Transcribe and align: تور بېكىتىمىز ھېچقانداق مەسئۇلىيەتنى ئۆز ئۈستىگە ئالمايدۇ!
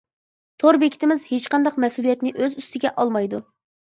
تور 0.61 0.77
بېكىتىمىز 0.83 1.27
ھېچقانداق 1.33 1.77
مەسئۇلىيەتنى 1.85 2.31
ئۆز 2.39 2.57
ئۈستىگە 2.63 2.93
ئالمايدۇ! 3.03 3.43